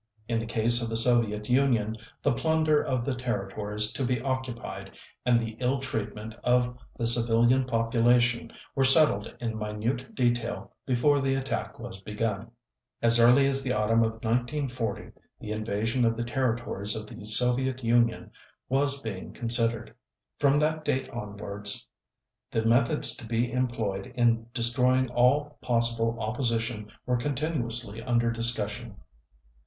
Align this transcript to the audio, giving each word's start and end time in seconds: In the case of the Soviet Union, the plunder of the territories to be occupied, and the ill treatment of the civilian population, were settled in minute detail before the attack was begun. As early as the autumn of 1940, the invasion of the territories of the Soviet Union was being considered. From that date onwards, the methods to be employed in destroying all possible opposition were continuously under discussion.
In 0.27 0.39
the 0.39 0.47
case 0.47 0.81
of 0.81 0.89
the 0.89 0.97
Soviet 0.97 1.47
Union, 1.47 1.95
the 2.23 2.33
plunder 2.33 2.83
of 2.83 3.05
the 3.05 3.13
territories 3.13 3.93
to 3.93 4.03
be 4.03 4.19
occupied, 4.19 4.89
and 5.27 5.39
the 5.39 5.55
ill 5.59 5.77
treatment 5.79 6.33
of 6.43 6.75
the 6.97 7.05
civilian 7.05 7.65
population, 7.65 8.51
were 8.73 8.83
settled 8.83 9.31
in 9.39 9.55
minute 9.59 10.15
detail 10.15 10.71
before 10.87 11.21
the 11.21 11.35
attack 11.35 11.77
was 11.77 11.99
begun. 12.01 12.49
As 13.03 13.19
early 13.19 13.45
as 13.45 13.61
the 13.61 13.73
autumn 13.73 13.99
of 13.99 14.13
1940, 14.23 15.11
the 15.39 15.51
invasion 15.51 16.03
of 16.03 16.17
the 16.17 16.23
territories 16.25 16.95
of 16.95 17.05
the 17.05 17.23
Soviet 17.23 17.83
Union 17.83 18.31
was 18.69 19.03
being 19.03 19.31
considered. 19.31 19.93
From 20.39 20.57
that 20.57 20.83
date 20.83 21.11
onwards, 21.11 21.85
the 22.49 22.65
methods 22.65 23.15
to 23.17 23.25
be 23.27 23.51
employed 23.51 24.11
in 24.15 24.47
destroying 24.51 25.11
all 25.11 25.59
possible 25.61 26.19
opposition 26.19 26.91
were 27.05 27.17
continuously 27.17 28.01
under 28.01 28.31
discussion. 28.31 28.95